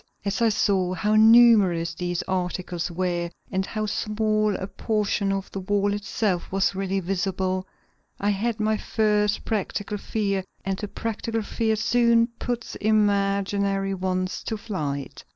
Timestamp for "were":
2.89-3.29